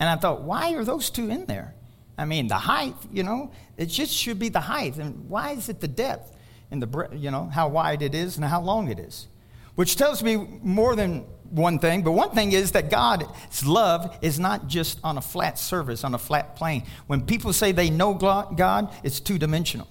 [0.00, 1.74] And I thought, why are those two in there?
[2.16, 4.96] I mean, the height, you know, it just should be the height.
[4.96, 6.35] And why is it the depth?
[6.70, 9.28] And the you know how wide it is and how long it is,
[9.74, 12.02] which tells me more than one thing.
[12.02, 16.14] But one thing is that God's love is not just on a flat surface, on
[16.14, 16.84] a flat plane.
[17.06, 19.88] When people say they know God, it's two dimensional.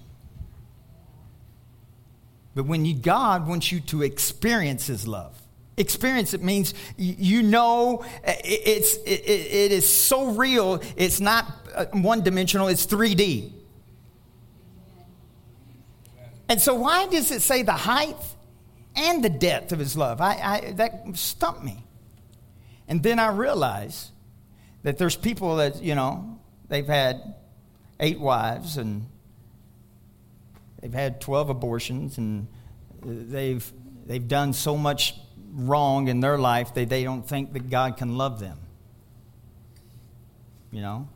[2.53, 5.41] But when you, God wants you to experience His love,
[5.77, 10.81] experience it means you know it's it, it is so real.
[10.95, 12.69] It's not uh, one dimensional.
[12.69, 13.51] It's 3D.
[16.47, 18.17] And so, why does it say the height
[18.95, 20.21] and the depth of his love?
[20.21, 21.83] I, I, that stumped me.
[22.87, 24.11] And then I realized
[24.83, 27.35] that there's people that, you know, they've had
[27.99, 29.07] eight wives and
[30.81, 32.47] they've had 12 abortions and
[33.03, 33.71] they've,
[34.05, 35.15] they've done so much
[35.51, 38.59] wrong in their life that they don't think that God can love them.
[40.71, 41.07] You know?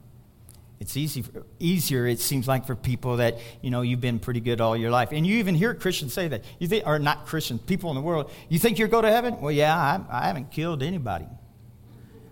[0.80, 1.26] It's easy,
[1.60, 4.92] easier, it seems like, for people that, you know, you've been pretty good all your
[4.92, 5.10] life.
[5.12, 6.46] And you even hear Christians say that.
[6.58, 9.42] You think, or not Christians, people in the world, you think you'll go to heaven?
[9.42, 11.26] Well, yeah, I, I haven't killed anybody.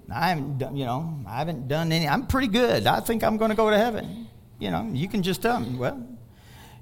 [0.10, 2.88] I haven't done, you know, I haven't done any, I'm pretty good.
[2.88, 4.30] I think I'm going to go to heaven.
[4.60, 6.02] You know, you can just tell me, well,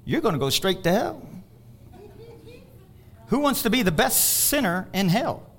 [0.04, 1.28] you're going to go straight to hell.
[3.26, 5.50] Who wants to be the best sinner in hell?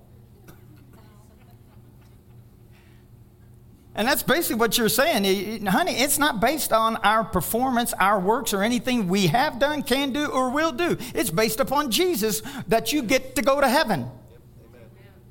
[3.98, 5.66] And that's basically what you're saying.
[5.66, 10.14] Honey, it's not based on our performance, our works, or anything we have done, can
[10.14, 10.98] do, or will do.
[11.16, 14.08] It's based upon Jesus that you get to go to heaven.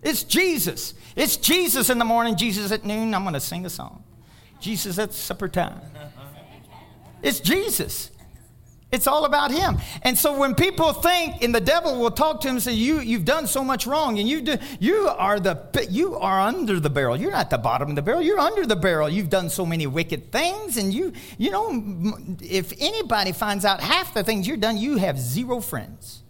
[0.03, 0.95] It's Jesus.
[1.15, 3.15] It's Jesus in the morning, Jesus at noon.
[3.15, 4.03] I'm going to sing a song.
[4.61, 5.81] Jesus at supper time.
[7.23, 8.11] It's Jesus.
[8.93, 9.79] It's all about him.
[10.03, 13.01] And so when people think, and the devil will talk to him and say, you,
[13.01, 16.89] You've done so much wrong, and you, do, you, are the, you are under the
[16.89, 17.17] barrel.
[17.17, 19.09] You're not the bottom of the barrel, you're under the barrel.
[19.09, 24.15] You've done so many wicked things, and you, you know, if anybody finds out half
[24.15, 26.23] the things you've done, you have zero friends.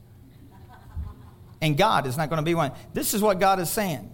[1.61, 2.73] And God is not going to be one.
[2.95, 4.11] This is what God is saying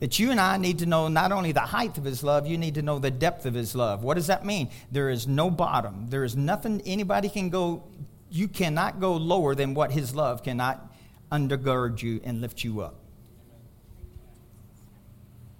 [0.00, 2.56] that you and I need to know not only the height of his love, you
[2.56, 4.04] need to know the depth of his love.
[4.04, 4.70] What does that mean?
[4.92, 6.06] There is no bottom.
[6.08, 7.82] There is nothing anybody can go,
[8.30, 10.94] you cannot go lower than what his love cannot
[11.32, 12.94] undergird you and lift you up.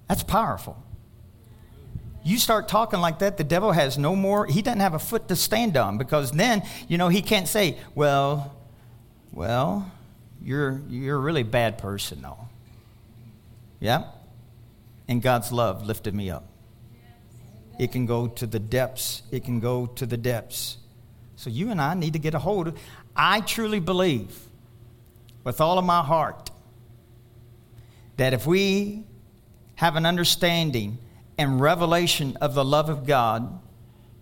[0.09, 0.83] That's powerful.
[2.25, 5.29] You start talking like that, the devil has no more, he doesn't have a foot
[5.29, 8.55] to stand on because then, you know, he can't say, well,
[9.33, 9.91] well,
[10.43, 12.49] you're, you're a really bad person, though.
[13.81, 14.05] Yeah?
[15.09, 16.45] And God's love lifted me up.
[17.79, 19.23] It can go to the depths.
[19.31, 20.79] It can go to the depths.
[21.37, 22.79] So you and I need to get a hold of.
[23.17, 24.37] I truly believe,
[25.45, 26.51] with all of my heart,
[28.17, 29.05] that if we
[29.77, 30.99] have an understanding
[31.39, 33.61] and revelation of the love of God,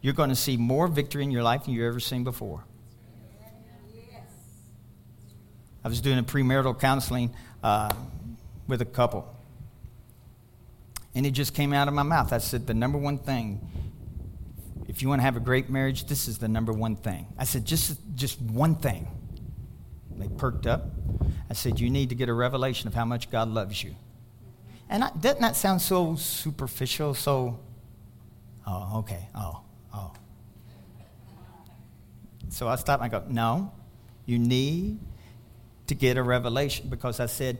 [0.02, 2.64] you're going to see more victory in your life than you've ever seen before.
[5.82, 7.94] I was doing a premarital counseling uh,
[8.66, 9.35] with a couple.
[11.16, 12.34] And it just came out of my mouth.
[12.34, 13.66] I said, the number one thing,
[14.86, 17.26] if you want to have a great marriage, this is the number one thing.
[17.38, 19.08] I said, just, just one thing.
[20.18, 20.84] They perked up.
[21.48, 23.96] I said, you need to get a revelation of how much God loves you.
[24.90, 27.14] And I, doesn't that sound so superficial?
[27.14, 27.60] So,
[28.66, 29.62] oh, okay, oh,
[29.94, 30.12] oh.
[32.50, 33.72] So I stopped and I go, no,
[34.26, 34.98] you need
[35.86, 37.58] to get a revelation because I said,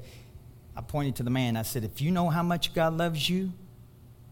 [0.76, 1.56] I pointed to the man.
[1.56, 3.52] I said, If you know how much God loves you,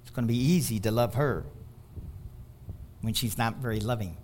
[0.02, 1.44] it's going to be easy to love her
[3.00, 4.16] when she's not very loving.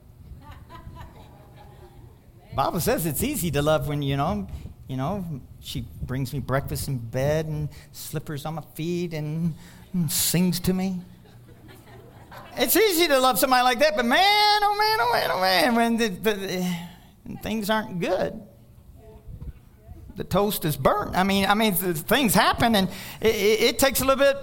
[2.55, 4.49] Bible says it's easy to love when, you know,
[4.89, 5.25] you know,
[5.61, 9.55] she brings me breakfast in bed and slippers on my feet and,
[9.93, 11.01] and sings to me.
[12.57, 15.75] It's easy to love somebody like that, but man, oh man, oh man, oh man,
[15.75, 16.77] when the, the,
[17.25, 18.43] when things aren't good,
[20.17, 21.17] the toast is burnt.
[21.17, 22.89] I mean, I mean, things happen, and
[23.21, 24.37] it, it takes a little bit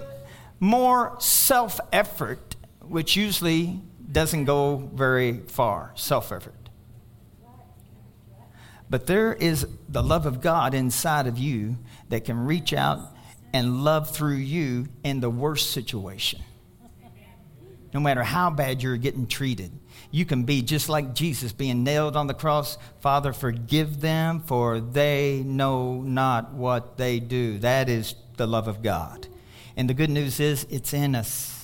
[0.60, 5.92] more self effort, which usually doesn't go very far.
[5.94, 6.54] Self effort.
[8.90, 11.76] But there is the love of God inside of you
[12.08, 13.00] that can reach out
[13.52, 16.40] and love through you in the worst situation.
[17.92, 19.72] No matter how bad you're getting treated,
[20.10, 22.78] you can be just like Jesus being nailed on the cross.
[23.00, 27.58] Father, forgive them, for they know not what they do.
[27.58, 29.28] That is the love of God.
[29.76, 31.57] And the good news is it's in us.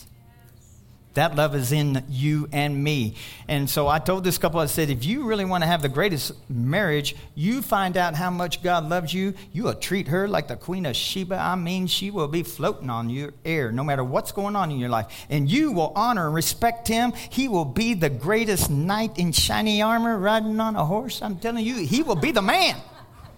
[1.15, 3.15] That love is in you and me.
[3.47, 5.89] And so I told this couple, I said, if you really want to have the
[5.89, 9.35] greatest marriage, you find out how much God loves you.
[9.53, 11.37] You will treat her like the Queen of Sheba.
[11.37, 14.79] I mean, she will be floating on your air no matter what's going on in
[14.79, 15.07] your life.
[15.31, 17.13] And you will honor and respect him.
[17.31, 21.23] He will be the greatest knight in shiny armor riding on a horse.
[21.23, 22.77] I'm telling you, he will be the man.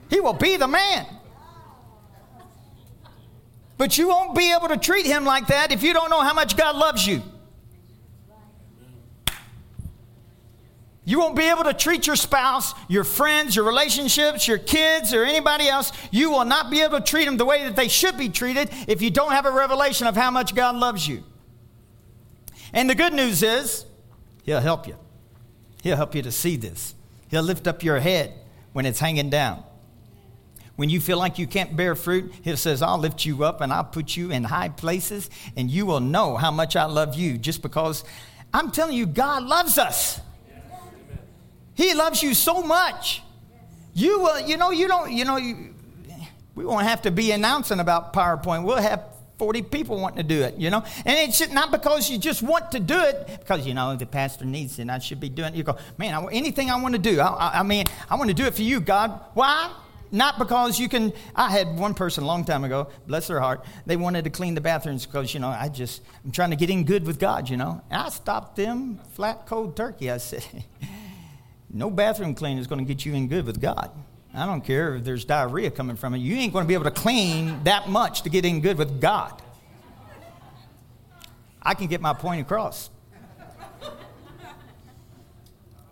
[0.08, 1.06] He will be the man.
[3.76, 6.32] But you won't be able to treat him like that if you don't know how
[6.32, 7.22] much God loves you.
[11.08, 15.22] You won't be able to treat your spouse, your friends, your relationships, your kids, or
[15.22, 15.92] anybody else.
[16.10, 18.70] You will not be able to treat them the way that they should be treated
[18.88, 21.22] if you don't have a revelation of how much God loves you.
[22.72, 23.86] And the good news is,
[24.42, 24.96] He'll help you.
[25.84, 26.96] He'll help you to see this.
[27.28, 28.34] He'll lift up your head
[28.72, 29.62] when it's hanging down.
[30.74, 33.72] When you feel like you can't bear fruit, He says, I'll lift you up and
[33.72, 37.38] I'll put you in high places, and you will know how much I love you
[37.38, 38.02] just because
[38.52, 40.20] I'm telling you, God loves us.
[41.76, 43.22] He loves you so much.
[43.94, 45.74] You will, you know, you don't, you know, you,
[46.54, 48.64] we won't have to be announcing about PowerPoint.
[48.64, 49.04] We'll have
[49.38, 50.82] 40 people wanting to do it, you know?
[51.04, 54.46] And it's not because you just want to do it, because, you know, the pastor
[54.46, 55.56] needs it I should be doing it.
[55.56, 58.28] You go, man, I, anything I want to do, I, I, I mean, I want
[58.28, 59.20] to do it for you, God.
[59.34, 59.70] Why?
[60.12, 61.12] Not because you can.
[61.34, 64.54] I had one person a long time ago, bless their heart, they wanted to clean
[64.54, 67.50] the bathrooms because, you know, I just, I'm trying to get in good with God,
[67.50, 67.82] you know?
[67.90, 70.10] And I stopped them flat, cold turkey.
[70.10, 70.44] I said,
[71.70, 73.90] no bathroom cleaning is going to get you in good with God.
[74.34, 76.18] I don't care if there's diarrhea coming from it.
[76.18, 79.00] You ain't going to be able to clean that much to get in good with
[79.00, 79.42] God.
[81.62, 82.90] I can get my point across.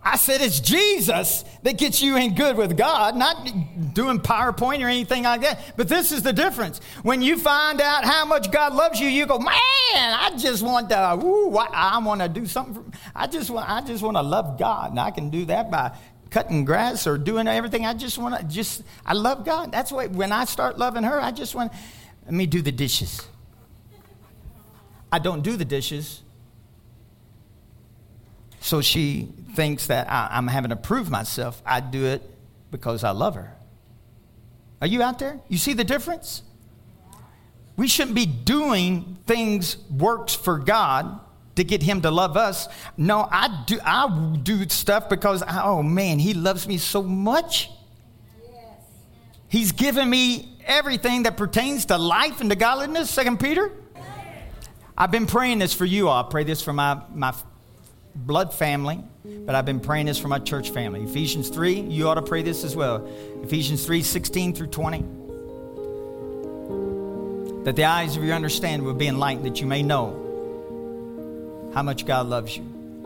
[0.07, 3.43] I said it's Jesus that gets you in good with God, not
[3.95, 5.59] doing PowerPoint or anything like that.
[5.75, 6.79] But this is the difference.
[7.01, 9.49] When you find out how much God loves you, you go, man,
[9.95, 12.75] I just want to, ooh, I, want to do something.
[12.75, 15.71] For, I just want, I just want to love God, and I can do that
[15.71, 15.97] by
[16.29, 17.87] cutting grass or doing everything.
[17.87, 19.71] I just want to, just, I love God.
[19.71, 21.71] That's why when I start loving her, I just want,
[22.25, 23.27] let me do the dishes.
[25.11, 26.21] I don't do the dishes
[28.65, 31.61] so she thinks that I, am having to prove myself.
[31.65, 32.21] I do it
[32.71, 33.55] because I love her.
[34.81, 35.39] Are you out there?
[35.47, 36.43] You see the difference?
[37.77, 41.19] We shouldn't be doing things, works for God
[41.55, 42.67] to get him to love us.
[42.97, 47.69] No, I do I do stuff because oh man, he loves me so much.
[48.43, 48.61] Yes.
[49.47, 53.71] He's given me everything that pertains to life and to godliness, second Peter.
[54.97, 56.23] I've been praying this for you all.
[56.23, 57.33] I pray this for my, my
[58.15, 61.03] blood family, but I've been praying this for my church family.
[61.03, 63.07] Ephesians 3, you ought to pray this as well.
[63.43, 65.05] Ephesians 3 16 through 20.
[67.65, 70.21] That the eyes of your understanding will be enlightened, that you may know
[71.73, 72.74] how much God loves you.